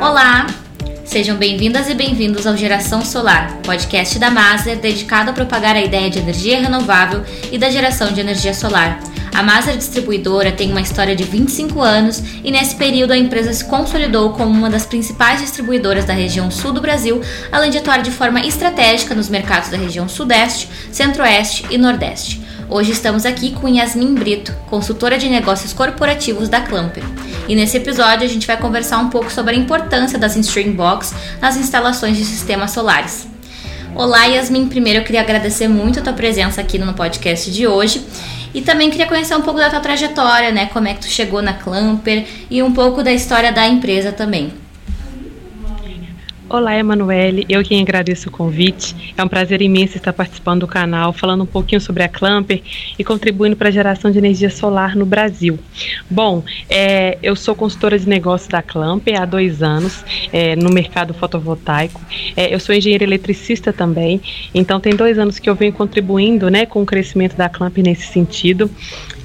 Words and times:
Olá! 0.00 0.46
Sejam 1.04 1.36
bem-vindas 1.36 1.88
e 1.88 1.94
bem-vindos 1.94 2.46
ao 2.46 2.56
Geração 2.56 3.04
Solar, 3.04 3.58
podcast 3.64 4.16
da 4.16 4.30
Maser 4.30 4.76
dedicado 4.76 5.30
a 5.30 5.32
propagar 5.32 5.74
a 5.74 5.82
ideia 5.82 6.08
de 6.08 6.20
energia 6.20 6.60
renovável 6.60 7.24
e 7.50 7.58
da 7.58 7.68
geração 7.68 8.12
de 8.12 8.20
energia 8.20 8.54
solar. 8.54 9.00
A 9.34 9.42
Maser 9.42 9.76
Distribuidora 9.76 10.52
tem 10.52 10.70
uma 10.70 10.80
história 10.80 11.16
de 11.16 11.24
25 11.24 11.80
anos 11.80 12.22
e 12.44 12.50
nesse 12.52 12.76
período 12.76 13.12
a 13.12 13.18
empresa 13.18 13.52
se 13.52 13.64
consolidou 13.64 14.34
como 14.34 14.50
uma 14.50 14.70
das 14.70 14.86
principais 14.86 15.40
distribuidoras 15.40 16.04
da 16.04 16.14
região 16.14 16.48
sul 16.48 16.72
do 16.72 16.80
Brasil, 16.80 17.20
além 17.50 17.72
de 17.72 17.78
atuar 17.78 18.00
de 18.00 18.12
forma 18.12 18.46
estratégica 18.46 19.16
nos 19.16 19.28
mercados 19.28 19.68
da 19.68 19.76
região 19.76 20.08
Sudeste, 20.08 20.68
Centro-Oeste 20.92 21.66
e 21.70 21.76
Nordeste. 21.76 22.40
Hoje 22.70 22.92
estamos 22.92 23.24
aqui 23.24 23.52
com 23.52 23.66
Yasmin 23.66 24.14
Brito, 24.14 24.54
consultora 24.68 25.16
de 25.16 25.26
negócios 25.26 25.72
corporativos 25.72 26.50
da 26.50 26.60
Clamper. 26.60 27.02
E 27.48 27.56
nesse 27.56 27.78
episódio 27.78 28.26
a 28.26 28.28
gente 28.28 28.46
vai 28.46 28.58
conversar 28.58 28.98
um 28.98 29.08
pouco 29.08 29.32
sobre 29.32 29.54
a 29.54 29.58
importância 29.58 30.18
das 30.18 30.36
Stream 30.36 30.72
Box 30.72 31.14
nas 31.40 31.56
instalações 31.56 32.18
de 32.18 32.26
sistemas 32.26 32.72
solares. 32.72 33.26
Olá, 33.94 34.26
Yasmin. 34.26 34.68
Primeiro 34.68 34.98
eu 34.98 35.04
queria 35.04 35.22
agradecer 35.22 35.66
muito 35.66 36.00
a 36.00 36.02
tua 36.02 36.12
presença 36.12 36.60
aqui 36.60 36.78
no 36.78 36.92
podcast 36.92 37.50
de 37.50 37.66
hoje. 37.66 38.04
E 38.52 38.60
também 38.60 38.90
queria 38.90 39.06
conhecer 39.06 39.34
um 39.34 39.42
pouco 39.42 39.58
da 39.58 39.70
tua 39.70 39.80
trajetória, 39.80 40.52
né? 40.52 40.66
Como 40.66 40.88
é 40.88 40.92
que 40.92 41.00
tu 41.00 41.08
chegou 41.08 41.40
na 41.40 41.54
Clamper 41.54 42.26
e 42.50 42.62
um 42.62 42.72
pouco 42.72 43.02
da 43.02 43.10
história 43.10 43.50
da 43.50 43.66
empresa 43.66 44.12
também. 44.12 44.52
Olá, 46.50 46.74
Emanuele. 46.74 47.44
Eu 47.46 47.62
quem 47.62 47.82
agradeço 47.82 48.30
o 48.30 48.32
convite. 48.32 49.12
É 49.14 49.22
um 49.22 49.28
prazer 49.28 49.60
imenso 49.60 49.98
estar 49.98 50.14
participando 50.14 50.60
do 50.60 50.66
canal, 50.66 51.12
falando 51.12 51.42
um 51.42 51.46
pouquinho 51.46 51.78
sobre 51.78 52.02
a 52.02 52.08
Clamper 52.08 52.62
e 52.98 53.04
contribuindo 53.04 53.54
para 53.54 53.68
a 53.68 53.70
geração 53.70 54.10
de 54.10 54.16
energia 54.16 54.48
solar 54.48 54.96
no 54.96 55.04
Brasil. 55.04 55.58
Bom, 56.08 56.42
é, 56.70 57.18
eu 57.22 57.36
sou 57.36 57.54
consultora 57.54 57.98
de 57.98 58.08
negócios 58.08 58.48
da 58.48 58.62
Clamper 58.62 59.20
há 59.20 59.26
dois 59.26 59.62
anos 59.62 60.02
é, 60.32 60.56
no 60.56 60.70
mercado 60.70 61.12
fotovoltaico. 61.12 62.00
É, 62.34 62.54
eu 62.54 62.58
sou 62.58 62.74
engenheira 62.74 63.04
eletricista 63.04 63.70
também, 63.70 64.18
então 64.54 64.80
tem 64.80 64.96
dois 64.96 65.18
anos 65.18 65.38
que 65.38 65.50
eu 65.50 65.54
venho 65.54 65.74
contribuindo 65.74 66.48
né, 66.48 66.64
com 66.64 66.80
o 66.80 66.86
crescimento 66.86 67.36
da 67.36 67.50
Clamper 67.50 67.84
nesse 67.84 68.06
sentido. 68.06 68.70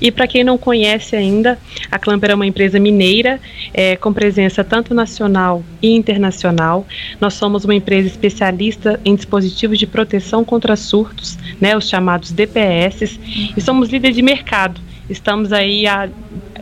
E 0.01 0.11
para 0.11 0.27
quem 0.27 0.43
não 0.43 0.57
conhece 0.57 1.15
ainda, 1.15 1.57
a 1.89 1.97
Clamper 1.97 2.31
é 2.31 2.35
uma 2.35 2.45
empresa 2.45 2.77
mineira 2.77 3.39
é, 3.73 3.95
com 3.95 4.11
presença 4.11 4.61
tanto 4.61 4.93
nacional 4.93 5.63
e 5.81 5.95
internacional. 5.95 6.85
Nós 7.19 7.33
somos 7.33 7.65
uma 7.65 7.75
empresa 7.75 8.07
especialista 8.07 8.99
em 9.03 9.15
dispositivos 9.15 9.79
de 9.79 9.87
proteção 9.87 10.43
contra 10.43 10.75
surtos, 10.75 11.37
né, 11.59 11.75
os 11.75 11.87
chamados 11.87 12.31
DPS, 12.31 13.19
e 13.55 13.61
somos 13.61 13.89
líder 13.89 14.11
de 14.11 14.21
mercado. 14.21 14.79
Estamos 15.09 15.51
aí 15.51 15.85
há, 15.87 16.09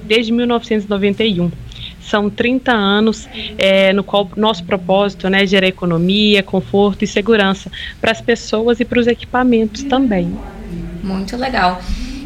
desde 0.03 0.31
1991 0.31 1.52
são 2.02 2.29
30 2.29 2.72
anos 2.72 3.27
é, 3.57 3.94
no 3.94 4.03
qual 4.03 4.29
nosso 4.35 4.63
propósito 4.63 5.29
né, 5.29 5.44
é 5.44 5.47
gerar 5.47 5.67
economia, 5.67 6.44
conforto 6.44 7.03
e 7.03 7.07
segurança 7.07 7.72
para 8.02 8.11
as 8.11 8.19
pessoas 8.19 8.79
e 8.79 8.85
para 8.85 8.99
os 8.99 9.07
equipamentos 9.07 9.83
também. 9.83 10.35
Muito 11.03 11.38
legal. 11.38 11.81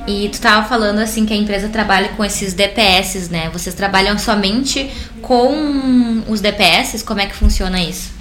E 0.08 0.30
tu 0.30 0.34
estava 0.34 0.68
falando 0.68 1.00
assim 1.00 1.26
que 1.26 1.34
a 1.34 1.36
empresa 1.36 1.68
trabalha 1.70 2.10
com 2.10 2.24
esses 2.24 2.54
DPS, 2.54 3.30
né? 3.30 3.50
Vocês 3.52 3.74
trabalham 3.74 4.18
somente 4.20 4.90
com 5.22 6.24
os 6.28 6.42
DPS? 6.42 7.02
Como 7.04 7.20
é 7.20 7.26
que 7.26 7.36
funciona 7.36 7.82
isso? 7.82 8.15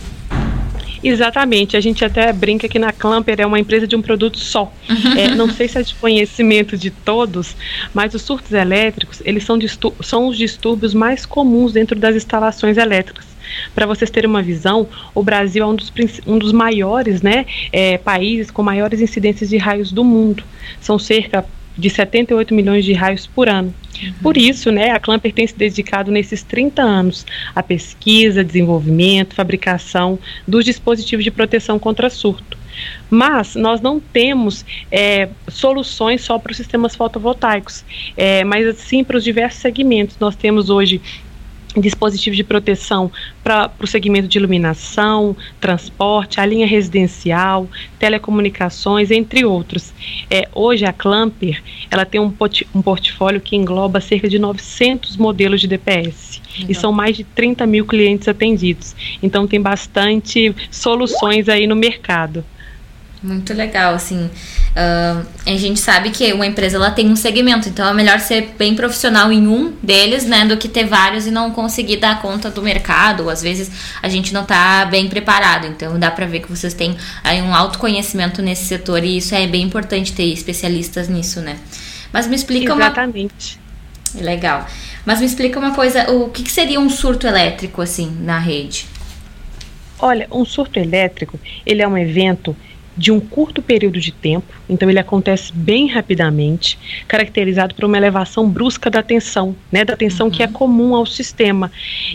Exatamente, 1.05 1.77
a 1.77 1.81
gente 1.81 2.03
até 2.03 2.33
brinca 2.33 2.67
que 2.67 2.79
na 2.79 2.91
Clamper 2.91 3.39
é 3.39 3.47
uma 3.47 3.61
empresa 3.61 3.87
de 3.87 3.95
um 3.95 4.01
produto 4.01 4.39
só. 4.39 4.73
Uhum. 4.89 5.13
É, 5.19 5.35
não 5.35 5.51
sei 5.51 5.69
se 5.69 5.79
é 5.79 5.83
de 5.83 5.95
conhecimento 5.95 6.79
de 6.79 6.91
todos, 6.91 7.55
mas 7.93 8.15
os 8.15 8.23
surtos 8.23 8.53
elétricos, 8.53 9.21
eles 9.23 9.45
são, 9.45 9.59
são 10.01 10.29
os 10.29 10.39
distúrbios 10.39 10.95
mais 10.95 11.27
comuns 11.27 11.75
dentro 11.75 11.99
das 11.99 12.17
instalações 12.17 12.79
elétricas. 12.79 13.27
Para 13.75 13.87
vocês 13.87 14.11
terem 14.11 14.29
uma 14.29 14.43
visão, 14.43 14.89
o 15.15 15.23
Brasil 15.23 15.63
é 15.63 15.67
um 15.67 15.75
dos, 15.75 15.93
um 16.27 16.39
dos 16.39 16.53
maiores 16.53 17.21
né, 17.21 17.45
é, 17.71 17.99
países 17.99 18.51
com 18.51 18.63
maiores 18.63 19.01
incidências 19.01 19.51
de 19.51 19.59
raios 19.59 19.93
do 19.93 20.03
mundo. 20.03 20.43
São 20.81 20.99
cerca 20.99 21.45
de 21.77 21.91
78 21.91 22.55
milhões 22.55 22.85
de 22.85 22.93
raios 22.93 23.27
por 23.27 23.49
ano. 23.49 23.75
Por 24.23 24.37
isso, 24.37 24.71
né, 24.71 24.91
a 24.91 24.99
Clamper 24.99 25.33
tem 25.33 25.47
se 25.47 25.57
dedicado 25.57 26.11
nesses 26.11 26.43
30 26.43 26.83
anos 26.83 27.25
à 27.55 27.63
pesquisa, 27.63 28.45
desenvolvimento, 28.45 29.35
fabricação 29.35 30.19
dos 30.47 30.65
dispositivos 30.65 31.25
de 31.25 31.31
proteção 31.31 31.79
contra 31.79 32.11
surto. 32.11 32.59
Mas 33.09 33.55
nós 33.55 33.81
não 33.81 34.01
temos 34.01 34.65
é, 34.91 35.29
soluções 35.49 36.23
só 36.23 36.39
para 36.39 36.51
os 36.51 36.57
sistemas 36.57 36.97
fotovoltaicos, 36.97 37.85
é, 38.17 38.43
mas 38.43 38.77
sim 38.79 39.05
para 39.05 39.17
os 39.17 39.23
diversos 39.23 39.61
segmentos. 39.61 40.17
Nós 40.19 40.35
temos 40.35 40.71
hoje 40.71 41.01
dispositivos 41.77 42.37
de 42.37 42.45
proteção 42.45 43.11
para 43.43 43.71
o 43.81 43.87
segmento 43.87 44.29
de 44.29 44.39
iluminação, 44.39 45.37
transporte, 45.61 46.41
a 46.41 46.47
linha 46.47 46.67
residencial, 46.67 47.69
telecomunicações, 47.99 49.11
entre 49.11 49.45
outros. 49.45 49.93
É, 50.31 50.49
hoje 50.53 50.85
a 50.85 50.93
Clamper 50.93 51.63
ela 51.91 52.05
tem 52.05 52.21
um, 52.21 52.33
um 52.75 52.83
portfólio 52.83 53.41
que 53.41 53.57
engloba 53.57 54.01
cerca 54.01 54.29
de 54.29 54.39
900 54.39 55.17
modelos 55.17 55.61
de 55.61 55.67
DPS. 55.67 56.41
Então. 56.57 56.71
E 56.71 56.75
são 56.75 56.93
mais 56.93 57.17
de 57.17 57.25
30 57.25 57.67
mil 57.67 57.85
clientes 57.85 58.29
atendidos. 58.29 58.95
Então 59.23 59.47
tem 59.47 59.61
bastante 59.61 60.55
soluções 60.71 61.49
aí 61.49 61.67
no 61.67 61.77
mercado. 61.77 62.45
Muito 63.23 63.55
legal, 63.55 63.95
assim. 63.95 64.31
Uh, 64.75 65.25
a 65.47 65.57
gente 65.57 65.79
sabe 65.79 66.11
que 66.11 66.33
uma 66.33 66.45
empresa 66.45 66.77
ela 66.77 66.91
tem 66.91 67.09
um 67.09 67.15
segmento, 67.15 67.69
então 67.69 67.89
é 67.89 67.95
melhor 67.95 68.19
ser 68.19 68.55
bem 68.59 68.75
profissional 68.75 69.31
em 69.31 69.47
um 69.47 69.73
deles, 69.81 70.25
né, 70.25 70.45
do 70.45 70.57
que 70.57 70.69
ter 70.69 70.85
vários 70.85 71.29
e 71.29 71.31
não 71.31 71.53
conseguir 71.53 71.99
dar 71.99 72.21
conta 72.21 72.51
do 72.51 72.61
mercado. 72.61 73.25
Ou 73.25 73.31
às 73.31 73.41
vezes 73.41 73.71
a 74.03 74.09
gente 74.09 74.35
não 74.35 74.45
tá 74.45 74.85
bem 74.87 75.09
preparado. 75.09 75.69
Então 75.69 75.99
dá 75.99 76.11
para 76.11 76.27
ver 76.27 76.41
que 76.41 76.51
vocês 76.51 76.75
têm 76.75 76.97
aí 77.23 77.41
um 77.41 77.55
autoconhecimento 77.55 78.43
nesse 78.43 78.65
setor 78.65 79.05
e 79.05 79.19
isso 79.19 79.35
é 79.35 79.47
bem 79.47 79.63
importante 79.63 80.13
ter 80.13 80.25
especialistas 80.25 81.09
nisso, 81.09 81.41
né? 81.41 81.57
Mas 82.13 82.27
me 82.27 82.35
explica 82.35 82.75
Exatamente. 82.75 83.59
uma 84.15 84.25
Legal. 84.25 84.67
Mas 85.05 85.21
me 85.21 85.27
explica 85.27 85.59
uma 85.59 85.75
coisa, 85.75 86.11
o 86.11 86.31
que, 86.31 86.43
que 86.43 86.53
seria 86.53 86.81
um 86.81 86.89
surto 86.89 87.27
elétrico 87.27 87.83
assim 87.83 88.17
na 88.21 88.39
rede? 88.39 88.87
Olha, 89.99 90.27
um 90.31 90.45
surto 90.45 90.79
elétrico, 90.79 91.39
ele 91.65 91.83
é 91.83 91.89
um 91.89 91.97
evento 91.97 92.57
de 92.97 93.11
um 93.11 93.21
curto 93.21 93.61
período 93.61 94.01
de 94.01 94.13
tempo, 94.13 94.55
então 94.69 94.89
ele 94.89 94.99
acontece 94.99 95.53
bem 95.53 95.87
rapidamente, 95.89 96.79
caracterizado 97.09 97.75
por 97.75 97.85
uma 97.85 97.97
elevação 97.97 98.49
brusca 98.49 98.91
da 98.91 99.03
tensão, 99.03 99.57
né, 99.71 99.85
da 99.85 99.97
tensão 99.97 100.27
uhum. 100.27 100.33
que 100.33 100.43
é 100.43 100.47
uhum. 100.47 100.53
comum 100.53 100.95
ao 100.95 101.07
sistema. 101.07 101.71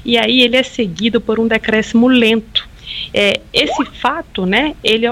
E 0.05 0.17
aí 0.17 0.41
ele 0.41 0.55
é 0.55 0.63
seguido 0.63 1.19
por 1.19 1.39
um 1.39 1.47
decréscimo 1.47 2.07
lento. 2.07 2.67
É, 3.13 3.39
esse 3.53 3.85
fato, 3.85 4.45
né, 4.45 4.75
ele 4.83 5.05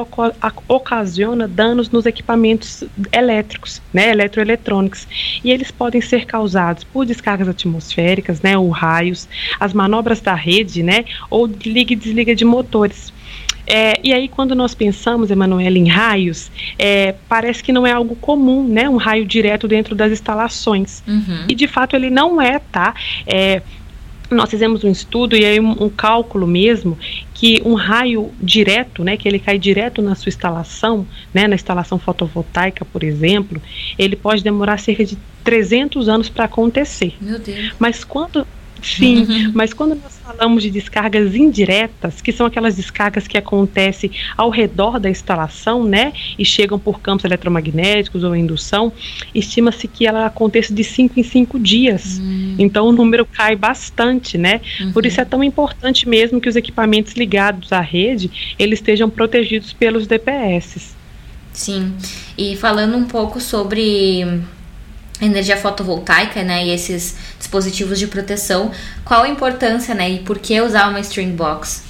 ocasiona 0.67 1.47
danos 1.47 1.89
nos 1.89 2.05
equipamentos 2.05 2.83
elétricos, 3.11 3.81
né, 3.93 4.11
eletroeletrônicos, 4.11 5.07
e 5.43 5.51
eles 5.51 5.71
podem 5.71 6.01
ser 6.01 6.25
causados 6.25 6.83
por 6.83 7.05
descargas 7.05 7.47
atmosféricas, 7.47 8.41
né, 8.41 8.57
ou 8.57 8.69
raios, 8.69 9.27
as 9.59 9.73
manobras 9.73 10.21
da 10.21 10.35
rede, 10.35 10.83
né, 10.83 11.05
ou 11.29 11.47
liga 11.47 11.93
e 11.93 11.95
desliga 11.95 12.35
de 12.35 12.45
motores. 12.45 13.11
É, 13.67 13.99
e 14.01 14.13
aí, 14.13 14.29
quando 14.29 14.55
nós 14.55 14.73
pensamos, 14.73 15.29
Emanuela, 15.29 15.77
em 15.77 15.87
raios, 15.87 16.49
é, 16.79 17.13
parece 17.27 17.61
que 17.61 17.73
não 17.73 17.85
é 17.85 17.91
algo 17.91 18.15
comum, 18.15 18.65
né? 18.65 18.89
Um 18.89 18.95
raio 18.95 19.25
direto 19.25 19.67
dentro 19.67 19.93
das 19.93 20.11
instalações. 20.11 21.03
Uhum. 21.05 21.45
E 21.49 21.53
de 21.53 21.67
fato 21.67 21.95
ele 21.95 22.09
não 22.09 22.41
é, 22.41 22.59
tá? 22.59 22.95
É, 23.25 23.61
nós 24.29 24.49
fizemos 24.49 24.83
um 24.83 24.91
estudo 24.91 25.35
e 25.35 25.45
aí 25.45 25.59
um, 25.59 25.83
um, 25.83 25.89
cálculo 25.89 26.45
mesmo 26.45 26.97
que 27.33 27.61
um 27.63 27.75
raio 27.75 28.31
direto, 28.41 29.03
né, 29.03 29.15
que 29.15 29.27
ele 29.27 29.39
cai 29.39 29.57
direto 29.57 30.01
na 30.01 30.15
sua 30.15 30.29
instalação, 30.29 31.07
né, 31.33 31.47
na 31.47 31.55
instalação 31.55 31.97
fotovoltaica, 31.97 32.83
por 32.83 33.03
exemplo, 33.03 33.61
ele 33.97 34.15
pode 34.15 34.43
demorar 34.43 34.79
cerca 34.79 35.05
de 35.05 35.17
300 35.43 36.09
anos 36.09 36.29
para 36.29 36.45
acontecer. 36.45 37.15
Meu 37.21 37.39
Deus. 37.39 37.73
Mas 37.79 38.03
quando 38.03 38.45
Sim, 38.81 39.23
uhum. 39.23 39.51
mas 39.53 39.73
quando 39.73 39.95
nós 39.95 40.19
falamos 40.23 40.63
de 40.63 40.69
descargas 40.69 41.35
indiretas, 41.35 42.21
que 42.21 42.31
são 42.31 42.45
aquelas 42.45 42.75
descargas 42.75 43.27
que 43.27 43.37
acontecem 43.37 44.11
ao 44.35 44.49
redor 44.49 44.99
da 44.99 45.09
instalação, 45.09 45.83
né, 45.83 46.13
e 46.37 46.45
chegam 46.45 46.77
por 46.77 46.99
campos 46.99 47.25
eletromagnéticos 47.25 48.23
ou 48.23 48.35
indução, 48.35 48.91
estima-se 49.33 49.87
que 49.87 50.05
ela 50.05 50.25
aconteça 50.25 50.73
de 50.73 50.83
5 50.83 51.19
em 51.19 51.23
5 51.23 51.59
dias. 51.59 52.17
Uhum. 52.17 52.55
Então 52.59 52.87
o 52.87 52.91
número 52.91 53.25
cai 53.25 53.55
bastante, 53.55 54.37
né? 54.37 54.61
Uhum. 54.79 54.91
Por 54.91 55.05
isso 55.05 55.21
é 55.21 55.25
tão 55.25 55.43
importante 55.43 56.07
mesmo 56.07 56.41
que 56.41 56.49
os 56.49 56.55
equipamentos 56.55 57.13
ligados 57.13 57.71
à 57.71 57.79
rede, 57.79 58.55
eles 58.57 58.79
estejam 58.79 59.09
protegidos 59.09 59.73
pelos 59.73 60.07
DPS. 60.07 60.95
Sim. 61.53 61.93
E 62.37 62.55
falando 62.55 62.95
um 62.95 63.05
pouco 63.05 63.41
sobre 63.41 64.23
energia 65.21 65.57
fotovoltaica, 65.57 66.43
né, 66.43 66.65
e 66.65 66.69
esses 66.69 67.15
dispositivos 67.37 67.97
de 67.99 68.07
proteção, 68.07 68.71
qual 69.03 69.23
a 69.23 69.29
importância, 69.29 69.95
né, 69.95 70.09
e 70.09 70.19
por 70.19 70.39
que 70.39 70.59
usar 70.61 70.89
uma 70.89 70.99
string 70.99 71.31
box? 71.31 71.87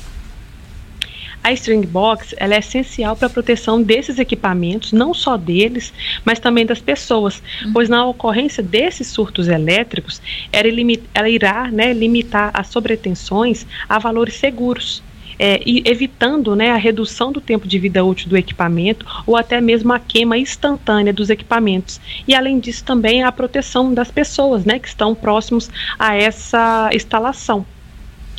A 1.44 1.54
string 1.54 1.86
box 1.86 2.36
ela 2.38 2.56
é 2.56 2.60
essencial 2.60 3.16
para 3.16 3.28
a 3.28 3.30
proteção 3.30 3.82
desses 3.82 4.20
equipamentos, 4.20 4.92
não 4.92 5.14
só 5.14 5.38
deles, 5.38 5.94
mas 6.26 6.40
também 6.40 6.66
das 6.66 6.82
pessoas, 6.82 7.42
uhum. 7.64 7.72
pois 7.72 7.88
na 7.88 8.06
ocorrência 8.06 8.62
desses 8.62 9.08
surtos 9.08 9.48
elétricos, 9.48 10.22
ela, 10.52 10.68
ela 11.14 11.30
irá 11.30 11.72
né, 11.72 11.94
limitar 11.94 12.52
as 12.54 12.68
sobretensões 12.68 13.66
a 13.88 13.98
valores 13.98 14.34
seguros 14.34 15.02
é, 15.40 15.62
evitando 15.66 16.56
né, 16.56 16.72
a 16.72 16.78
redução 16.78 17.32
do 17.32 17.42
tempo 17.42 17.68
de 17.68 17.80
vida 17.80 18.04
útil 18.04 18.30
do 18.30 18.38
equipamento 18.38 19.06
ou 19.26 19.36
até 19.36 19.62
mesmo 19.62 19.94
a 19.94 20.00
queima 20.00 20.38
instantânea 20.38 21.14
dos 21.14 21.30
equipamentos. 21.30 22.00
E 22.28 22.34
além 22.34 22.60
disso 22.60 22.84
também 22.84 23.24
a 23.24 23.32
proteção 23.32 23.94
das 23.94 24.12
pessoas 24.12 24.66
né, 24.66 24.80
que 24.80 24.88
estão 24.88 25.14
próximos 25.14 25.70
a 25.98 26.16
essa 26.16 26.90
instalação. 26.94 27.66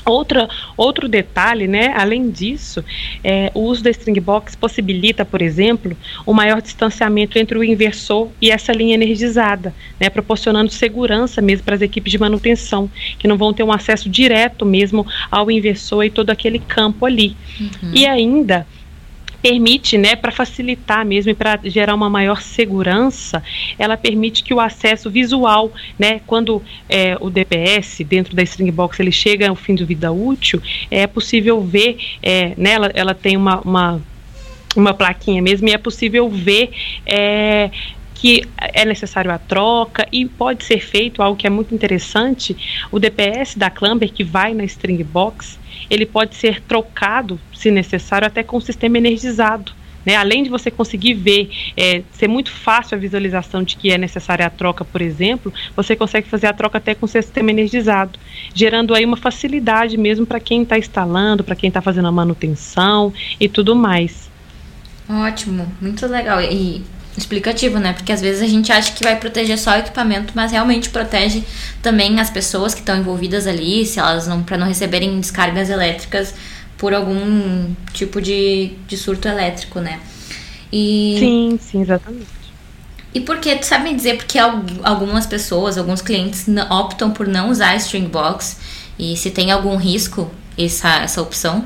Outra, 0.05 0.49
outro 0.77 1.07
detalhe, 1.09 1.67
né, 1.67 1.93
além 1.95 2.31
disso, 2.31 2.83
é, 3.23 3.51
o 3.55 3.61
uso 3.61 3.83
da 3.83 3.91
string 3.91 4.19
box 4.21 4.57
possibilita, 4.57 5.25
por 5.25 5.43
exemplo, 5.43 5.95
o 6.25 6.31
um 6.31 6.35
maior 6.35 6.63
distanciamento 6.63 7.39
entre 7.39 7.59
o 7.59 7.65
inversor 7.65 8.29
e 8.41 8.51
essa 8.51 8.73
linha 8.73 8.95
energizada, 8.95 9.75
né, 10.01 10.09
proporcionando 10.09 10.71
segurança 10.71 11.43
mesmo 11.43 11.65
para 11.65 11.75
as 11.75 11.83
equipes 11.83 12.11
de 12.11 12.19
manutenção, 12.19 12.91
que 13.19 13.29
não 13.29 13.37
vão 13.37 13.53
ter 13.53 13.63
um 13.63 13.73
acesso 13.73 14.09
direto 14.09 14.65
mesmo 14.65 15.07
ao 15.31 15.51
inversor 15.51 16.05
e 16.05 16.11
todo 16.11 16.31
aquele 16.31 16.59
campo 16.59 17.05
ali. 17.05 17.37
Uhum. 17.61 17.91
E 17.93 18.07
ainda 18.07 18.67
permite, 19.41 19.97
né, 19.97 20.17
para 20.17 20.33
facilitar 20.33 21.05
mesmo 21.05 21.31
e 21.31 21.35
para 21.35 21.59
gerar 21.65 21.95
uma 21.95 22.11
maior 22.11 22.43
segurança, 22.43 23.43
ela 23.79 23.97
permite 23.97 24.43
que 24.43 24.53
o 24.53 24.61
acesso 24.61 25.11
visual, 25.11 25.73
né, 25.99 26.21
quando 26.27 26.63
é, 26.89 27.17
o 27.21 27.31
DPS 27.31 28.05
dentro 28.05 28.35
da 28.35 28.43
string 28.43 28.71
box 28.71 29.01
ele 29.01 29.13
chega 29.13 29.49
ao 29.49 29.57
fim 29.57 29.75
do 29.75 29.87
vida 29.87 30.11
útil, 30.11 30.61
é 30.91 31.07
possível 31.07 31.61
ver, 31.61 31.99
é, 32.23 32.53
né, 32.57 32.73
ela, 32.73 32.91
ela 32.95 33.15
tem 33.15 33.37
uma, 33.37 33.61
uma 33.61 34.01
uma 34.77 34.95
plaquinha 34.95 35.43
mesmo 35.43 35.69
e 35.69 35.73
é 35.73 35.79
possível 35.79 36.29
ver 36.29 36.71
é, 37.05 37.71
que 38.19 38.43
é 38.59 38.85
necessário 38.85 39.31
a 39.31 39.39
troca 39.39 40.07
e 40.11 40.27
pode 40.27 40.65
ser 40.65 40.81
feito 40.81 41.23
algo 41.23 41.39
que 41.39 41.47
é 41.47 41.51
muito 41.51 41.73
interessante. 41.73 42.57
O 42.91 42.99
DPS 42.99 43.57
da 43.57 43.71
Clamber 43.71 44.13
que 44.13 44.25
vai 44.25 44.53
na 44.53 44.65
string 44.65 45.03
box, 45.05 45.59
ele 45.89 46.05
pode 46.05 46.35
ser 46.35 46.61
trocado, 46.63 47.41
se 47.55 47.71
necessário, 47.71 48.27
até 48.27 48.43
com 48.43 48.57
o 48.57 48.61
sistema 48.61 48.99
energizado. 48.99 49.73
Né? 50.05 50.17
Além 50.17 50.43
de 50.43 50.51
você 50.51 50.69
conseguir 50.69 51.15
ver, 51.15 51.49
é, 51.77 52.03
ser 52.11 52.27
muito 52.27 52.51
fácil 52.51 52.97
a 52.97 53.01
visualização 53.01 53.63
de 53.63 53.77
que 53.77 53.93
é 53.93 53.99
necessária 53.99 54.47
a 54.47 54.51
troca, 54.51 54.85
por 54.85 55.01
exemplo, 55.01 55.53
você 55.77 55.95
consegue 55.95 56.29
fazer 56.29 56.49
a 56.49 56.53
troca 56.53 56.79
até 56.79 56.97
com 56.97 57.07
o 57.07 57.09
sistema 57.09 57.51
energizado, 57.51 58.19
gerando 58.53 58.95
aí 58.95 59.05
uma 59.05 59.17
facilidade 59.17 59.97
mesmo 59.97 60.27
para 60.27 60.41
quem 60.41 60.63
está 60.63 60.77
instalando, 60.77 61.45
para 61.45 61.55
quem 61.55 61.69
está 61.69 61.81
fazendo 61.81 62.09
a 62.09 62.13
manutenção 62.13 63.13
e 63.39 63.49
tudo 63.49 63.77
mais. 63.77 64.29
Ótimo, 65.09 65.71
muito 65.81 66.07
legal. 66.07 66.41
E 66.43 66.83
explicativo, 67.19 67.79
né? 67.79 67.93
Porque 67.93 68.13
às 68.13 68.21
vezes 68.21 68.43
a 68.43 68.47
gente 68.47 68.71
acha 68.73 68.93
que 68.93 69.03
vai 69.03 69.17
proteger 69.17 69.59
só 69.59 69.73
o 69.73 69.79
equipamento, 69.79 70.33
mas 70.35 70.53
realmente 70.53 70.91
protege 70.91 71.43
também 71.83 72.21
as 72.21 72.31
pessoas 72.31 72.75
que 72.75 72.81
estão 72.81 72.97
envolvidas 72.97 73.47
ali, 73.47 73.85
se 73.85 73.99
elas 73.99 74.27
não 74.27 74.43
para 74.43 74.57
não 74.57 74.67
receberem 74.67 75.19
descargas 75.21 75.71
elétricas 75.71 76.35
por 76.77 76.95
algum 76.95 77.75
tipo 77.93 78.21
de, 78.21 78.73
de 78.87 78.97
surto 78.97 79.29
elétrico, 79.29 79.81
né? 79.81 80.01
E 80.73 81.17
Sim, 81.19 81.59
sim, 81.61 81.83
exatamente. 81.83 82.39
E 83.15 83.21
por 83.21 83.39
que, 83.39 83.57
tu 83.57 83.65
sabe 83.65 83.89
me 83.89 83.95
dizer 83.95 84.17
porque 84.17 84.39
algumas 84.39 85.27
pessoas, 85.27 85.79
alguns 85.79 86.03
clientes 86.03 86.47
optam 86.71 87.11
por 87.11 87.27
não 87.27 87.51
usar 87.51 87.71
a 87.71 87.77
string 87.77 88.07
box 88.07 88.59
e 88.99 89.17
se 89.17 89.31
tem 89.31 89.51
algum 89.51 89.77
risco 89.77 90.31
essa, 90.57 91.01
essa 91.01 91.23
opção? 91.23 91.65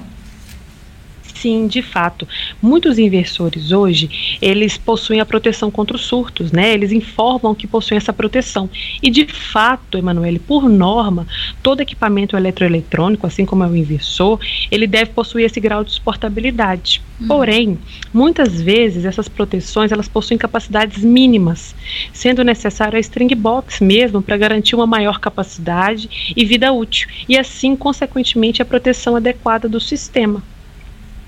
Sim, 1.43 1.67
de 1.67 1.83
fato. 1.83 2.29
Muitos 2.63 3.01
inversores 3.01 3.73
hoje, 3.73 4.39
eles 4.41 4.79
possuem 4.79 5.19
a 5.19 5.27
proteção 5.27 5.73
contra 5.73 5.97
os 5.97 6.03
surtos, 6.03 6.53
né? 6.53 6.73
Eles 6.73 6.93
informam 6.93 7.53
que 7.53 7.67
possuem 7.67 7.97
essa 7.97 8.13
proteção. 8.13 8.71
E 9.03 9.11
de 9.11 9.27
fato, 9.27 9.99
Emanuele, 9.99 10.39
por 10.39 10.69
norma, 10.69 11.27
todo 11.61 11.81
equipamento 11.81 12.37
eletroeletrônico, 12.37 13.27
assim 13.27 13.45
como 13.45 13.65
é 13.65 13.67
o 13.67 13.75
inversor, 13.75 14.39
ele 14.71 14.87
deve 14.87 15.11
possuir 15.11 15.47
esse 15.47 15.59
grau 15.59 15.83
de 15.83 15.91
suportabilidade. 15.91 17.03
Uhum. 17.19 17.27
Porém, 17.27 17.79
muitas 18.15 18.63
vezes 18.63 19.05
essas 19.05 19.29
proteções, 19.29 19.91
elas 19.91 20.07
possuem 20.07 20.39
capacidades 20.39 21.03
mínimas, 21.03 21.75
sendo 22.13 22.45
necessário 22.45 22.97
a 22.97 23.01
string 23.01 23.35
box 23.35 23.83
mesmo 23.83 24.23
para 24.23 24.37
garantir 24.37 24.77
uma 24.77 24.87
maior 24.87 25.19
capacidade 25.19 26.33
e 26.37 26.45
vida 26.45 26.71
útil, 26.71 27.09
e 27.29 27.37
assim, 27.37 27.75
consequentemente, 27.75 28.63
a 28.63 28.65
proteção 28.65 29.17
adequada 29.17 29.69
do 29.69 29.81
sistema. 29.81 30.41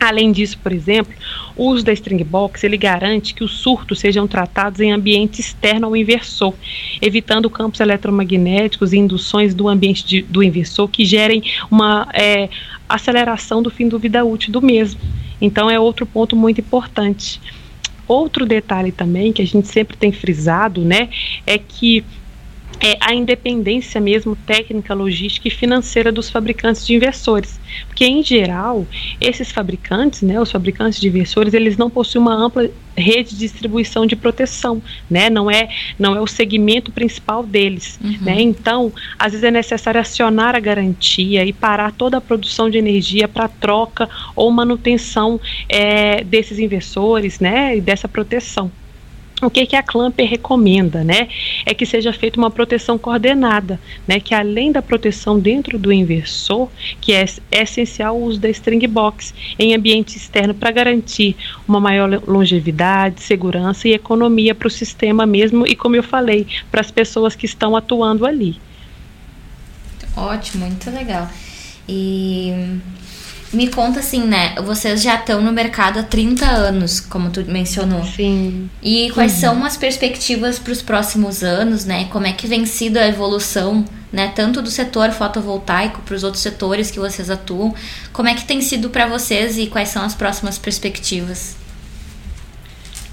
Além 0.09 0.33
disso, 0.33 0.59
por 0.59 0.73
exemplo, 0.73 1.15
o 1.57 1.71
uso 1.71 1.85
da 1.85 1.93
string 1.93 2.23
box 2.25 2.63
ele 2.65 2.77
garante 2.77 3.33
que 3.33 3.43
os 3.43 3.59
surtos 3.59 4.01
sejam 4.01 4.27
tratados 4.27 4.81
em 4.81 4.93
ambiente 4.93 5.41
externo 5.41 5.87
ao 5.87 5.97
inversor, 5.97 6.55
evitando 7.01 7.49
campos 7.49 7.81
eletromagnéticos 7.81 8.93
e 8.93 8.99
induções 8.99 9.55
do 9.55 9.69
ambiente 9.69 10.05
de, 10.05 10.23
do 10.23 10.43
inversor 10.43 10.89
que 10.89 11.05
gerem 11.05 11.43
uma 11.71 12.09
é, 12.13 12.49
aceleração 12.89 13.63
do 13.63 13.71
fim 13.71 13.89
do 13.89 13.99
vida 13.99 14.25
útil 14.25 14.53
do 14.53 14.61
mesmo. 14.61 15.01
Então 15.41 15.71
é 15.71 15.81
outro 15.81 16.05
ponto 16.05 16.37
muito 16.37 16.61
importante. 16.61 17.41
Outro 18.07 18.45
detalhe 18.45 18.93
também 18.93 19.33
que 19.33 19.41
a 19.41 19.47
gente 19.47 19.67
sempre 19.69 19.97
tem 19.97 20.13
frisado, 20.13 20.83
né, 20.83 21.09
é 21.47 21.57
que 21.57 22.05
é, 22.81 22.97
a 23.01 23.15
independência 23.15 24.01
mesmo 24.01 24.37
técnica, 24.37 24.95
logística 24.95 25.49
e 25.49 25.51
financeira 25.51 26.11
dos 26.11 26.31
fabricantes 26.31 26.87
de 26.87 26.95
inversores. 26.95 27.61
Porque, 27.87 28.05
em 28.05 28.23
geral, 28.23 28.87
esses 29.21 29.51
fabricantes, 29.51 30.23
né, 30.23 30.41
os 30.41 30.51
fabricantes 30.51 31.01
de 31.01 31.09
inversores, 31.09 31.55
eles 31.55 31.77
não 31.77 31.91
possuem 31.91 32.23
uma 32.23 32.35
ampla 32.35 32.71
rede 32.97 33.31
de 33.31 33.39
distribuição 33.39 34.07
de 34.07 34.15
proteção, 34.15 34.81
né? 35.11 35.29
Não 35.29 35.51
é, 35.51 35.69
não 35.99 36.15
é 36.15 36.21
o 36.21 36.27
segmento 36.27 36.93
principal 36.93 37.43
deles, 37.43 37.99
uhum. 38.03 38.19
né? 38.21 38.41
Então, 38.41 38.93
às 39.19 39.33
vezes 39.33 39.45
é 39.45 39.51
necessário 39.51 40.01
acionar 40.01 40.55
a 40.55 40.61
garantia 40.61 41.45
e 41.45 41.53
parar 41.53 41.93
toda 41.93 42.19
a 42.19 42.21
produção 42.21 42.71
de 42.71 42.79
energia 42.79 43.27
para 43.27 43.49
troca 43.49 44.09
ou 44.37 44.51
manutenção 44.51 45.41
é, 45.69 46.23
desses 46.23 46.59
inversores, 46.59 47.41
né? 47.41 47.77
E 47.77 47.81
dessa 47.81 48.07
proteção. 48.07 48.71
O 49.43 49.51
que, 49.51 49.67
que 49.67 49.77
a 49.77 49.83
Clamper 49.83 50.29
recomenda, 50.29 51.03
né? 51.03 51.29
É 51.67 51.75
que 51.75 51.85
seja 51.85 52.13
feita 52.13 52.39
uma 52.39 52.51
proteção 52.51 52.97
coordenada, 52.97 53.81
né? 54.07 54.21
Que 54.21 54.35
além 54.35 54.71
da 54.71 54.81
proteção 54.81 55.39
dentro 55.39 55.79
do 55.79 55.93
inversor, 55.93 56.69
que 57.01 57.13
é, 57.13 57.25
é 57.51 57.63
essencial 57.63 58.17
o 58.17 58.25
uso 58.25 58.39
da 58.39 58.49
string 58.49 58.87
box 58.87 59.35
em 59.59 59.75
ambiente 59.75 60.17
externo 60.17 60.55
para 60.55 60.71
garantir 60.71 61.37
uma 61.67 61.81
maior 61.81 62.23
longevidade, 62.27 63.23
segurança 63.23 63.89
e 63.89 63.93
economia 63.93 64.55
para 64.55 64.69
o 64.69 64.71
sistema 64.71 65.27
mesmo 65.27 65.67
e, 65.67 65.75
como 65.75 65.97
eu 65.97 66.03
falei, 66.03 66.47
para 66.71 66.81
as 66.81 66.91
pessoas 66.91 67.35
que 67.35 67.45
estão 67.45 67.77
atuando 67.77 68.25
ali. 68.25 68.57
Ótimo, 70.17 70.67
muito 70.67 70.91
legal. 70.91 71.29
E 71.89 72.81
me 73.55 73.69
conta 73.69 74.01
assim, 74.01 74.27
né? 74.27 74.55
Vocês 74.63 75.03
já 75.03 75.17
estão 75.17 75.41
no 75.41 75.53
mercado 75.53 75.99
há 75.99 76.03
30 76.03 76.47
anos, 76.47 77.01
como 77.01 77.31
tu 77.31 77.45
mencionou. 77.47 78.05
Sim. 78.05 78.69
E 78.83 79.11
quais 79.13 79.35
uhum. 79.35 79.41
são 79.41 79.65
as 79.65 79.77
perspectivas 79.77 80.59
para 80.59 80.73
os 80.73 80.83
próximos 80.83 81.43
anos, 81.43 81.85
né? 81.85 82.07
Como 82.07 82.27
é 82.27 82.33
que 82.33 82.47
vem 82.47 82.67
sido 82.67 82.99
a 82.99 83.07
evolução, 83.07 83.85
né? 84.13 84.33
Tanto 84.35 84.61
do 84.61 84.71
setor 84.71 85.11
fotovoltaico 85.11 86.01
para 86.03 86.15
os 86.15 86.23
outros 86.23 86.43
setores 86.43 86.91
que 86.91 86.99
vocês 86.99 87.31
atuam. 87.31 87.75
Como 88.13 88.29
é 88.29 88.35
que 88.35 88.45
tem 88.45 88.61
sido 88.61 88.91
para 88.91 89.07
vocês 89.07 89.59
e 89.59 89.67
quais 89.67 89.89
são 89.89 90.03
as 90.03 90.15
próximas 90.15 90.59
perspectivas? 90.59 91.64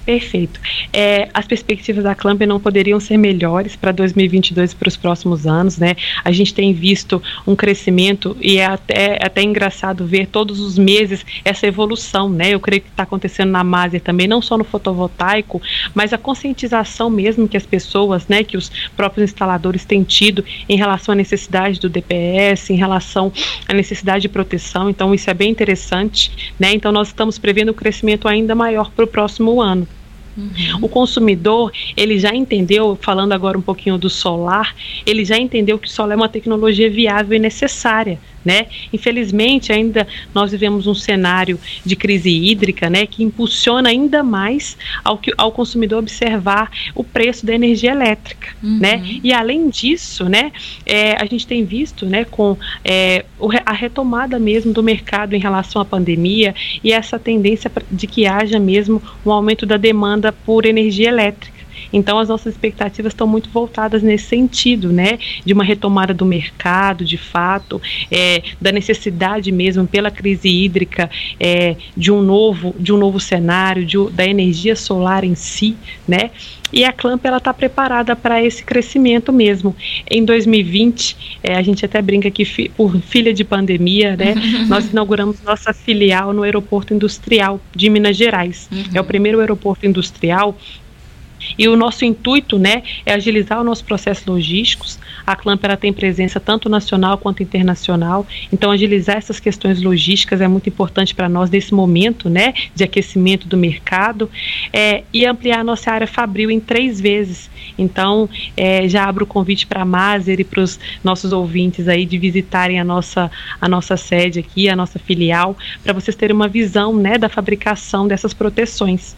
Perfeito. 0.06 0.60
É, 0.92 1.30
as 1.32 1.46
perspectivas 1.46 2.04
da 2.04 2.16
Clamp 2.16 2.42
não 2.42 2.60
poderiam 2.60 3.00
ser 3.00 3.18
melhores 3.18 3.76
para 3.76 3.92
2022 3.92 4.72
e 4.72 4.76
para 4.76 4.88
os 4.88 4.98
próximos 4.98 5.46
anos, 5.46 5.78
né? 5.78 5.96
A 6.24 6.32
gente 6.32 6.54
tem 6.54 6.74
visto 6.74 7.22
um 7.46 7.56
crescimento 7.56 8.36
e 8.42 8.58
é 8.58 8.66
até, 8.66 9.18
é 9.22 9.26
até 9.26 9.44
engraçado 9.44 10.06
ver 10.06 10.28
todos 10.28 10.60
os 10.60 10.78
meses 10.78 11.24
essa 11.46 11.68
evolução, 11.68 12.30
né? 12.30 12.50
Eu 12.50 12.60
creio 12.60 12.82
que 12.82 12.90
está 12.90 13.04
acontecendo 13.04 13.52
na 13.52 13.64
Maser 13.64 14.02
também, 14.02 14.28
não 14.28 14.42
só 14.42 14.58
no 14.58 14.64
fotovoltaico, 14.64 15.62
mas 15.94 16.14
a 16.14 16.18
conscientização 16.18 17.10
mesmo 17.10 17.48
que 17.48 17.58
as 17.58 17.66
pessoas, 17.66 18.28
né, 18.28 18.44
que 18.44 18.58
os 18.58 18.72
próprios 18.98 19.30
instaladores 19.30 19.86
têm 19.86 20.04
tido 20.04 20.44
em 20.68 20.78
relação 20.78 21.14
à 21.14 21.16
necessidade 21.16 21.80
do 21.80 21.90
DPS, 21.90 22.74
em 22.74 22.76
relação 22.76 23.32
à 23.68 23.74
necessidade 23.74 24.24
de 24.24 24.30
proteção. 24.30 24.90
Então, 24.90 25.14
isso 25.14 25.30
é 25.30 25.34
bem 25.34 25.52
interessante, 25.52 26.54
né? 26.60 26.74
Então, 26.74 26.92
nós 26.92 27.10
estamos 27.10 27.38
prevendo 27.38 27.72
um 27.72 27.76
crescimento 27.76 28.28
ainda 28.28 28.56
maior 28.56 28.90
para 28.90 29.06
o 29.06 29.08
próximo 29.08 29.62
ano. 29.62 29.88
Uhum. 30.38 30.50
O 30.82 30.90
consumidor, 30.90 31.72
ele 31.96 32.18
já 32.18 32.34
entendeu, 32.34 32.98
falando 33.02 33.34
agora 33.34 33.58
um 33.58 33.62
pouquinho 33.62 33.98
do 33.98 34.10
solar, 34.10 34.76
ele 35.06 35.26
já 35.26 35.38
entendeu 35.38 35.78
que 35.78 35.88
o 35.88 35.90
solar 35.92 36.14
é 36.14 36.16
uma 36.16 36.30
tecnologia 36.30 36.90
viável 36.90 37.36
e 37.36 37.40
necessária, 37.40 38.20
né? 38.44 38.68
Infelizmente, 38.92 39.72
ainda 39.72 40.08
nós 40.34 40.52
vivemos 40.52 40.88
um 40.88 40.94
cenário 40.94 41.60
de 41.86 41.96
crise 41.96 42.30
hídrica, 42.30 42.90
né, 42.90 43.06
que 43.06 43.24
impulsiona 43.24 43.90
ainda 43.90 44.24
mais 44.24 44.78
ao, 45.04 45.18
que, 45.18 45.32
ao 45.38 45.52
consumidor 45.52 46.00
observar 46.00 46.72
o 46.96 47.04
preço 47.04 47.46
da 47.46 47.54
energia 47.54 47.92
elétrica, 47.92 48.56
uhum. 48.64 48.80
né? 48.80 49.04
E 49.24 49.34
além 49.34 49.70
disso, 49.70 50.28
né, 50.28 50.52
é, 50.86 51.14
a 51.22 51.26
gente 51.26 51.46
tem 51.46 51.64
visto, 51.64 52.06
né, 52.06 52.26
com 52.26 52.58
é, 52.84 53.26
a 53.66 53.74
retomada 53.74 54.40
mesmo 54.40 54.74
do 54.74 54.84
mercado 54.84 55.36
em 55.36 55.40
relação 55.40 55.82
à 55.82 55.86
pandemia 55.86 56.54
e 56.84 56.92
essa 56.92 57.18
tendência 57.20 57.72
de 57.92 58.08
que 58.08 58.26
haja 58.26 58.60
mesmo 58.60 59.02
um 59.26 59.32
aumento 59.32 59.66
da 59.66 59.78
demanda 59.78 60.32
por 60.32 60.66
energia 60.66 61.10
elétrica. 61.10 61.51
Então, 61.94 62.20
as 62.20 62.30
nossas 62.30 62.54
expectativas 62.54 63.14
estão 63.14 63.28
muito 63.28 63.50
voltadas 63.50 64.02
nesse 64.02 64.26
sentido, 64.26 64.92
né? 64.92 65.20
De 65.46 65.54
uma 65.54 65.64
retomada 65.64 66.14
do 66.14 66.26
mercado, 66.26 67.04
de 67.04 67.18
fato, 67.18 67.82
é, 68.10 68.44
da 68.60 68.72
necessidade 68.72 69.52
mesmo 69.52 69.86
pela 69.88 70.12
crise 70.12 70.50
hídrica 70.50 71.10
é, 71.40 71.76
de 71.96 72.12
um 72.12 72.22
novo, 72.22 72.76
de 72.80 72.94
um 72.94 72.98
novo 72.98 73.20
cenário, 73.20 73.86
de, 73.86 73.98
da 74.12 74.26
energia 74.26 74.76
solar 74.76 75.24
em 75.24 75.36
si, 75.36 75.76
né? 76.08 76.32
E 76.74 76.86
a 76.86 76.94
Clamp 76.94 77.24
ela 77.26 77.38
está 77.38 77.54
preparada 77.54 78.16
para 78.16 78.44
esse 78.44 78.64
crescimento 78.64 79.34
mesmo. 79.34 79.76
Em 80.10 80.24
2020, 80.24 81.40
é, 81.44 81.56
a 81.56 81.62
gente 81.62 81.86
até 81.86 82.02
brinca 82.02 82.32
que 82.32 82.46
fi, 82.46 82.70
por 82.70 82.98
filha 83.02 83.34
de 83.34 83.44
pandemia, 83.44 84.16
né, 84.16 84.36
nós 84.68 84.90
inauguramos 84.90 85.42
nossa 85.44 85.74
filial 85.74 86.34
no 86.34 86.44
aeroporto 86.44 86.94
industrial 86.94 87.60
de 87.76 87.90
Minas 87.90 88.16
Gerais. 88.16 88.70
Uhum. 88.72 88.84
É 88.94 89.02
o 89.02 89.04
primeiro 89.04 89.40
aeroporto 89.40 89.86
industrial 89.86 90.58
e 91.58 91.68
o 91.68 91.76
nosso 91.76 92.06
intuito, 92.06 92.58
né, 92.58 92.84
é 93.06 93.14
agilizar 93.14 93.60
os 93.60 93.66
nossos 93.66 93.84
processos 93.84 94.26
logísticos. 94.26 95.00
A 95.26 95.36
Clamp 95.36 95.64
ela 95.64 95.78
tem 95.78 95.94
presença 95.94 96.40
tanto 96.40 96.70
nacional 96.70 97.18
quanto 97.18 97.44
internacional. 97.44 98.26
Então, 98.52 98.72
agilizar 98.72 99.18
essas 99.18 99.40
questões 99.40 99.82
logísticas 99.82 100.42
é 100.42 100.48
muito 100.48 100.70
importante 100.70 101.14
para 101.14 101.30
nós 101.30 101.50
nesse 101.50 101.74
momento, 101.74 102.30
né, 102.30 102.54
de 102.74 102.84
aquecimento 102.84 103.48
do 103.48 103.58
mercado. 103.58 104.30
É, 104.74 105.04
e 105.14 105.26
ampliar 105.26 105.60
a 105.60 105.64
nossa 105.64 105.92
área 105.92 106.08
fabril 106.08 106.50
em 106.50 106.60
três 106.60 107.00
vezes. 107.00 107.50
Então, 107.78 108.30
é, 108.56 108.88
já 108.88 109.06
abro 109.06 109.24
o 109.24 109.28
convite 109.28 109.66
para 109.66 109.82
a 109.82 109.86
Maser 109.86 110.40
e 110.40 110.44
para 110.44 110.62
os 110.62 110.80
nossos 111.04 111.32
ouvintes 111.32 111.88
aí 111.88 112.06
de 112.06 112.18
visitarem 112.18 112.80
a 112.80 112.84
nossa, 112.84 113.32
a 113.60 113.68
nossa 113.68 113.98
sede 113.98 114.40
aqui, 114.40 114.70
a 114.70 114.76
nossa 114.76 115.00
filial, 115.00 115.56
para 115.84 115.94
vocês 115.94 116.16
terem 116.16 116.36
uma 116.36 116.48
visão, 116.48 116.96
né, 116.96 117.18
da 117.18 117.30
fabricação 117.30 118.08
dessas 118.08 118.34
proteções. 118.34 119.16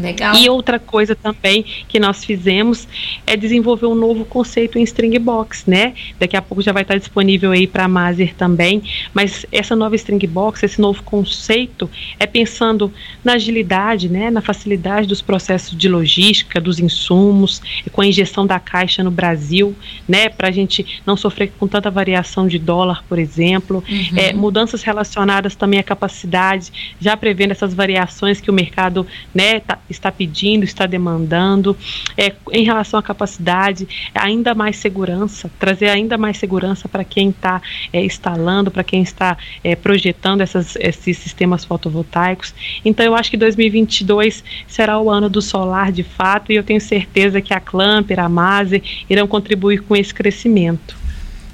Legal. 0.00 0.34
E 0.36 0.48
outra 0.48 0.78
coisa 0.78 1.14
também 1.14 1.64
que 1.88 1.98
nós 1.98 2.24
fizemos 2.24 2.88
é 3.26 3.36
desenvolver 3.36 3.86
um 3.86 3.94
novo 3.94 4.24
conceito 4.24 4.78
em 4.78 4.82
string 4.82 5.18
box, 5.18 5.64
né? 5.66 5.94
Daqui 6.18 6.36
a 6.36 6.42
pouco 6.42 6.62
já 6.62 6.72
vai 6.72 6.82
estar 6.82 6.98
disponível 6.98 7.52
aí 7.52 7.66
para 7.66 7.84
a 7.84 7.88
Maser 7.88 8.34
também, 8.34 8.82
mas 9.12 9.46
essa 9.52 9.76
nova 9.76 9.94
string 9.96 10.26
box, 10.26 10.62
esse 10.62 10.80
novo 10.80 11.02
conceito 11.02 11.88
é 12.18 12.26
pensando 12.26 12.92
na 13.22 13.34
agilidade, 13.34 14.08
né, 14.08 14.30
na 14.30 14.40
facilidade 14.40 15.06
dos 15.06 15.22
processos 15.22 15.76
de 15.76 15.88
logística, 15.88 16.60
dos 16.60 16.78
insumos, 16.78 17.60
com 17.92 18.00
a 18.00 18.06
injeção 18.06 18.46
da 18.46 18.58
caixa 18.58 19.02
no 19.02 19.10
Brasil, 19.10 19.74
né, 20.08 20.28
para 20.28 20.48
a 20.48 20.50
gente 20.50 21.02
não 21.06 21.16
sofrer 21.16 21.52
com 21.58 21.66
tanta 21.66 21.90
variação 21.90 22.46
de 22.46 22.58
dólar, 22.58 23.04
por 23.08 23.18
exemplo, 23.18 23.82
uhum. 23.88 24.18
é, 24.18 24.32
mudanças 24.32 24.82
relacionadas 24.82 25.54
também 25.54 25.78
à 25.78 25.82
capacidade, 25.82 26.72
já 27.00 27.16
prevendo 27.16 27.52
essas 27.52 27.72
variações 27.74 28.40
que 28.40 28.50
o 28.50 28.54
mercado, 28.54 29.06
né, 29.34 29.60
tá, 29.60 29.78
está 29.88 30.10
pedindo, 30.10 30.64
está 30.64 30.86
demandando. 30.86 31.76
É, 32.16 32.32
em 32.52 32.64
relação 32.64 32.98
à 32.98 33.02
capacidade, 33.02 33.86
ainda 34.14 34.54
mais 34.54 34.76
segurança, 34.76 35.50
trazer 35.58 35.88
ainda 35.88 36.16
mais 36.16 36.38
segurança 36.38 36.88
para 36.88 37.04
quem 37.04 37.30
está 37.30 37.60
é, 37.92 38.04
instalando, 38.04 38.70
para 38.70 38.84
quem 38.84 39.02
está 39.02 39.36
é, 39.62 39.74
projetando 39.74 40.40
essas, 40.40 40.76
esses 40.76 41.18
sistemas 41.18 41.64
fotovoltaicos. 41.64 42.54
Então, 42.84 43.04
eu 43.04 43.14
acho 43.14 43.30
que 43.30 43.36
2022 43.36 44.42
será 44.66 44.98
o 44.98 45.10
ano 45.10 45.28
do 45.28 45.42
solar 45.42 45.92
de 45.92 46.02
fato 46.02 46.52
e 46.52 46.56
eu 46.56 46.62
tenho 46.62 46.80
certeza 46.80 47.40
que 47.40 47.52
a 47.52 47.60
Clamper, 47.60 48.20
a 48.20 48.28
Mase 48.28 48.82
irão 49.08 49.26
contribuir 49.26 49.82
com 49.82 49.94
esse 49.96 50.12
crescimento. 50.12 51.04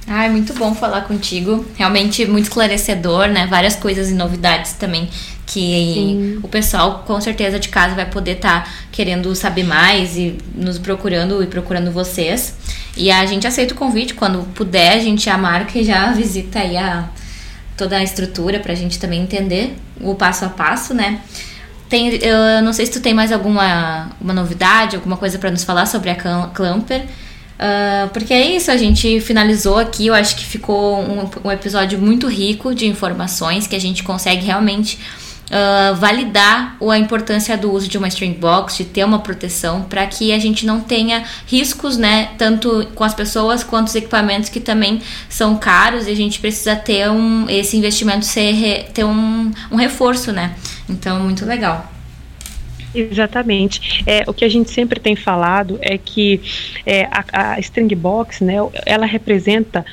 Ai, 0.06 0.28
muito 0.28 0.52
bom 0.54 0.74
falar 0.74 1.02
contigo. 1.02 1.64
Realmente 1.76 2.26
muito 2.26 2.44
esclarecedor, 2.44 3.28
né? 3.28 3.46
Várias 3.46 3.76
coisas 3.76 4.10
e 4.10 4.14
novidades 4.14 4.72
também 4.72 5.08
que 5.50 5.60
Sim. 5.94 6.40
o 6.44 6.48
pessoal 6.48 7.02
com 7.04 7.20
certeza 7.20 7.58
de 7.58 7.68
casa 7.68 7.92
vai 7.96 8.06
poder 8.06 8.36
estar 8.36 8.64
tá 8.64 8.70
querendo 8.92 9.34
saber 9.34 9.64
mais 9.64 10.16
e 10.16 10.38
nos 10.54 10.78
procurando 10.78 11.42
e 11.42 11.46
procurando 11.46 11.90
vocês. 11.90 12.54
E 12.96 13.10
a 13.10 13.26
gente 13.26 13.48
aceita 13.48 13.74
o 13.74 13.76
convite 13.76 14.14
quando 14.14 14.44
puder, 14.54 14.92
a 14.92 14.98
gente 15.00 15.24
já 15.24 15.36
marca 15.36 15.76
e 15.76 15.82
já 15.82 16.12
visita 16.14 16.60
aí 16.60 16.76
a, 16.76 17.08
toda 17.76 17.96
a 17.96 18.02
estrutura 18.02 18.60
para 18.60 18.72
a 18.72 18.76
gente 18.76 19.00
também 19.00 19.22
entender 19.22 19.76
o 20.00 20.14
passo 20.14 20.44
a 20.44 20.48
passo, 20.48 20.94
né? 20.94 21.20
Tem, 21.88 22.14
eu 22.22 22.62
não 22.62 22.72
sei 22.72 22.86
se 22.86 22.92
tu 22.92 23.00
tem 23.00 23.12
mais 23.12 23.32
alguma 23.32 24.12
uma 24.20 24.32
novidade, 24.32 24.94
alguma 24.94 25.16
coisa 25.16 25.36
para 25.36 25.50
nos 25.50 25.64
falar 25.64 25.86
sobre 25.86 26.10
a 26.10 26.14
Clamper. 26.54 27.02
Uh, 27.02 28.08
porque 28.10 28.32
é 28.32 28.56
isso, 28.56 28.70
a 28.70 28.76
gente 28.76 29.20
finalizou 29.20 29.78
aqui. 29.78 30.06
Eu 30.06 30.14
acho 30.14 30.36
que 30.36 30.44
ficou 30.44 31.00
um, 31.00 31.28
um 31.44 31.50
episódio 31.50 31.98
muito 31.98 32.28
rico 32.28 32.72
de 32.72 32.86
informações 32.86 33.66
que 33.66 33.74
a 33.74 33.80
gente 33.80 34.04
consegue 34.04 34.46
realmente 34.46 34.96
uh, 35.50 35.94
validar 35.96 36.76
a 36.88 36.98
importância 36.98 37.56
do 37.56 37.72
uso 37.72 37.88
de 37.88 37.98
uma 37.98 38.08
string 38.08 38.34
box, 38.34 38.78
de 38.78 38.84
ter 38.84 39.04
uma 39.04 39.18
proteção, 39.18 39.82
para 39.82 40.06
que 40.06 40.32
a 40.32 40.38
gente 40.38 40.64
não 40.64 40.80
tenha 40.80 41.24
riscos, 41.46 41.96
né, 41.96 42.30
tanto 42.38 42.86
com 42.94 43.04
as 43.04 43.14
pessoas 43.14 43.64
quanto 43.64 43.88
os 43.88 43.94
equipamentos 43.94 44.48
que 44.48 44.60
também 44.60 45.02
são 45.28 45.56
caros 45.56 46.06
e 46.06 46.10
a 46.10 46.16
gente 46.16 46.38
precisa 46.38 46.76
ter 46.76 47.10
um, 47.10 47.48
esse 47.48 47.76
investimento 47.76 48.24
ser, 48.24 48.90
ter 48.94 49.04
um, 49.04 49.50
um 49.70 49.76
reforço, 49.76 50.32
né? 50.32 50.54
Então, 50.88 51.20
muito 51.20 51.44
legal. 51.44 51.90
Exatamente. 52.94 54.02
É, 54.06 54.24
o 54.26 54.34
que 54.34 54.44
a 54.44 54.48
gente 54.48 54.70
sempre 54.70 54.98
tem 54.98 55.14
falado 55.14 55.78
é 55.80 55.96
que 55.96 56.40
é, 56.84 57.04
a, 57.04 57.52
a 57.52 57.60
string 57.60 57.94
box, 57.94 58.42
né, 58.42 58.56
ela 58.84 59.06
representa 59.06 59.84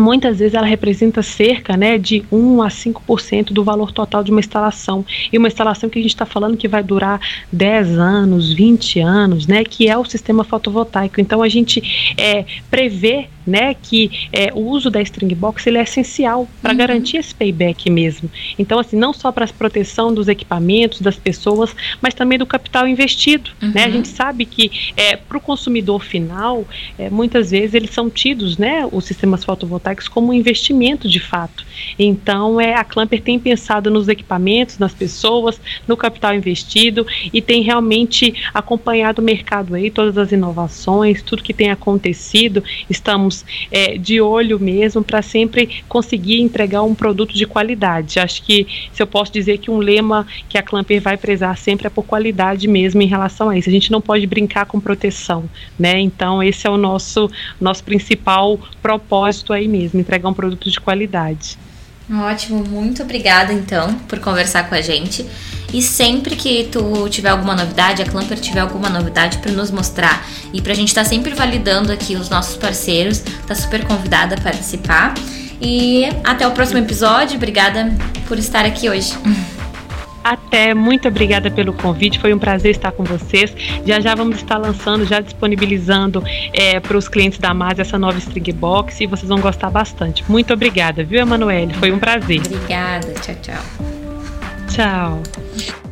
muitas 0.00 0.38
vezes 0.38 0.54
ela 0.54 0.66
representa 0.66 1.22
cerca 1.22 1.76
né, 1.76 1.98
de 1.98 2.24
1 2.30 2.62
a 2.62 2.68
5% 2.68 3.52
do 3.52 3.64
valor 3.64 3.92
total 3.92 4.22
de 4.22 4.30
uma 4.30 4.40
instalação. 4.40 5.04
E 5.32 5.38
uma 5.38 5.48
instalação 5.48 5.88
que 5.88 5.98
a 5.98 6.02
gente 6.02 6.12
está 6.12 6.26
falando 6.26 6.56
que 6.56 6.68
vai 6.68 6.82
durar 6.82 7.20
10 7.52 7.98
anos, 7.98 8.52
20 8.52 9.00
anos, 9.00 9.46
né, 9.46 9.64
que 9.64 9.88
é 9.88 9.96
o 9.96 10.04
sistema 10.04 10.44
fotovoltaico. 10.44 11.20
Então 11.20 11.42
a 11.42 11.48
gente 11.48 12.14
é, 12.16 12.44
prevê 12.70 13.28
né, 13.46 13.74
que 13.74 14.28
é, 14.32 14.52
o 14.54 14.60
uso 14.60 14.90
da 14.90 15.00
string 15.02 15.34
box 15.34 15.66
ele 15.66 15.78
é 15.78 15.82
essencial 15.82 16.48
para 16.62 16.72
uhum. 16.72 16.78
garantir 16.78 17.18
esse 17.18 17.34
payback 17.34 17.90
mesmo. 17.90 18.30
Então, 18.58 18.78
assim, 18.78 18.96
não 18.96 19.12
só 19.12 19.30
para 19.30 19.44
a 19.44 19.48
proteção 19.48 20.12
dos 20.12 20.28
equipamentos, 20.28 21.00
das 21.00 21.16
pessoas, 21.16 21.74
mas 22.00 22.14
também 22.14 22.38
do 22.38 22.46
capital 22.46 22.86
investido. 22.88 23.50
Uhum. 23.62 23.72
Né? 23.74 23.84
A 23.84 23.90
gente 23.90 24.08
sabe 24.08 24.44
que 24.44 24.92
é, 24.96 25.16
para 25.16 25.38
o 25.38 25.40
consumidor 25.40 26.02
final, 26.02 26.66
é, 26.98 27.10
muitas 27.10 27.50
vezes 27.50 27.74
eles 27.74 27.90
são 27.90 28.08
tidos, 28.10 28.58
né, 28.58 28.88
os 28.90 29.04
sistemas 29.04 29.44
fotovoltaicos, 29.44 30.08
como 30.08 30.28
um 30.28 30.32
investimento 30.32 31.08
de 31.08 31.20
fato. 31.20 31.64
Então, 31.98 32.60
é, 32.60 32.74
a 32.74 32.84
Clamper 32.84 33.20
tem 33.20 33.38
pensado 33.38 33.90
nos 33.90 34.08
equipamentos, 34.08 34.78
nas 34.78 34.94
pessoas, 34.94 35.60
no 35.86 35.96
capital 35.96 36.34
investido 36.34 37.06
e 37.32 37.40
tem 37.40 37.62
realmente 37.62 38.34
acompanhado 38.52 39.20
o 39.20 39.24
mercado 39.24 39.74
aí, 39.74 39.90
todas 39.90 40.16
as 40.18 40.32
inovações, 40.32 41.22
tudo 41.22 41.42
que 41.42 41.52
tem 41.52 41.70
acontecido. 41.70 42.62
Estamos 42.88 43.33
estamos 43.34 43.44
é, 43.70 43.98
de 43.98 44.20
olho 44.20 44.60
mesmo 44.60 45.02
para 45.02 45.22
sempre 45.22 45.82
conseguir 45.88 46.40
entregar 46.40 46.82
um 46.82 46.94
produto 46.94 47.34
de 47.34 47.46
qualidade. 47.46 48.20
Acho 48.20 48.42
que 48.42 48.66
se 48.92 49.02
eu 49.02 49.06
posso 49.06 49.32
dizer 49.32 49.58
que 49.58 49.70
um 49.70 49.78
lema 49.78 50.26
que 50.48 50.56
a 50.56 50.62
Clamper 50.62 51.00
vai 51.00 51.16
prezar 51.16 51.56
sempre 51.56 51.86
é 51.86 51.90
por 51.90 52.04
qualidade 52.04 52.68
mesmo 52.68 53.02
em 53.02 53.06
relação 53.06 53.48
a 53.48 53.58
isso. 53.58 53.68
A 53.68 53.72
gente 53.72 53.90
não 53.90 54.00
pode 54.00 54.26
brincar 54.26 54.66
com 54.66 54.78
proteção, 54.78 55.48
né? 55.78 55.98
Então 55.98 56.42
esse 56.42 56.66
é 56.66 56.70
o 56.70 56.76
nosso 56.76 57.30
nosso 57.60 57.82
principal 57.82 58.58
propósito 58.82 59.52
aí 59.52 59.66
mesmo, 59.66 59.98
entregar 59.98 60.28
um 60.28 60.34
produto 60.34 60.70
de 60.70 60.80
qualidade. 60.80 61.58
Ótimo, 62.12 62.62
muito 62.64 63.02
obrigada 63.02 63.52
então 63.52 63.94
por 64.08 64.18
conversar 64.18 64.68
com 64.68 64.74
a 64.74 64.80
gente. 64.80 65.26
E 65.72 65.82
sempre 65.82 66.36
que 66.36 66.68
tu 66.70 67.08
tiver 67.08 67.30
alguma 67.30 67.56
novidade, 67.56 68.02
a 68.02 68.04
Clamper 68.04 68.38
tiver 68.38 68.60
alguma 68.60 68.88
novidade 68.88 69.38
para 69.38 69.50
nos 69.50 69.70
mostrar 69.70 70.24
e 70.52 70.60
para 70.60 70.72
a 70.72 70.76
gente 70.76 70.88
estar 70.88 71.02
tá 71.02 71.08
sempre 71.08 71.34
validando 71.34 71.90
aqui 71.90 72.14
os 72.14 72.28
nossos 72.28 72.56
parceiros, 72.56 73.20
tá 73.46 73.54
super 73.54 73.84
convidada 73.84 74.36
a 74.36 74.40
participar. 74.40 75.14
E 75.60 76.04
até 76.22 76.46
o 76.46 76.52
próximo 76.52 76.78
episódio. 76.78 77.36
Obrigada 77.36 77.90
por 78.28 78.38
estar 78.38 78.64
aqui 78.64 78.88
hoje. 78.88 79.14
Até, 80.24 80.72
muito 80.72 81.06
obrigada 81.06 81.50
pelo 81.50 81.74
convite, 81.74 82.18
foi 82.18 82.32
um 82.32 82.38
prazer 82.38 82.70
estar 82.70 82.90
com 82.92 83.04
vocês. 83.04 83.54
Já 83.84 84.00
já 84.00 84.14
vamos 84.14 84.36
estar 84.36 84.56
lançando, 84.56 85.04
já 85.04 85.20
disponibilizando 85.20 86.24
é, 86.52 86.80
para 86.80 86.96
os 86.96 87.08
clientes 87.08 87.38
da 87.38 87.52
MAS 87.52 87.78
essa 87.78 87.98
nova 87.98 88.16
String 88.16 88.52
Box 88.52 89.02
e 89.02 89.06
vocês 89.06 89.28
vão 89.28 89.38
gostar 89.38 89.70
bastante. 89.70 90.24
Muito 90.26 90.54
obrigada, 90.54 91.04
viu, 91.04 91.20
Emanuele? 91.20 91.74
Foi 91.74 91.92
um 91.92 91.98
prazer. 91.98 92.40
Obrigada, 92.46 93.12
tchau, 93.20 93.34
tchau. 93.42 93.62
Tchau. 94.68 95.83